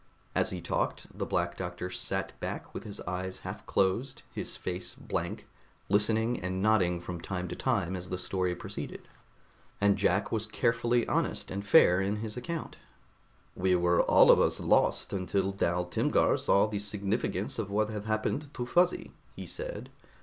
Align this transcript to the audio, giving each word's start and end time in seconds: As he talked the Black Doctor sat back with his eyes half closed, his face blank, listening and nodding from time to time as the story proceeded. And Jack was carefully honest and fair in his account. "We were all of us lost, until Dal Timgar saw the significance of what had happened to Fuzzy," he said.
As 0.33 0.49
he 0.49 0.61
talked 0.61 1.05
the 1.15 1.27
Black 1.27 1.55
Doctor 1.55 1.91
sat 1.91 2.31
back 2.39 2.73
with 2.73 2.85
his 2.85 2.99
eyes 3.01 3.41
half 3.41 3.63
closed, 3.67 4.23
his 4.33 4.57
face 4.57 4.95
blank, 4.95 5.47
listening 5.89 6.39
and 6.39 6.59
nodding 6.59 6.99
from 6.99 7.21
time 7.21 7.47
to 7.49 7.55
time 7.55 7.95
as 7.95 8.09
the 8.09 8.17
story 8.17 8.55
proceeded. 8.55 9.07
And 9.79 9.99
Jack 9.99 10.31
was 10.31 10.47
carefully 10.47 11.07
honest 11.07 11.51
and 11.51 11.63
fair 11.63 12.01
in 12.01 12.15
his 12.15 12.35
account. 12.35 12.77
"We 13.55 13.75
were 13.75 14.01
all 14.01 14.31
of 14.31 14.41
us 14.41 14.59
lost, 14.59 15.13
until 15.13 15.51
Dal 15.51 15.85
Timgar 15.85 16.35
saw 16.39 16.65
the 16.65 16.79
significance 16.79 17.59
of 17.59 17.69
what 17.69 17.89
had 17.91 18.05
happened 18.05 18.51
to 18.55 18.65
Fuzzy," 18.65 19.11
he 19.35 19.45
said. 19.45 19.91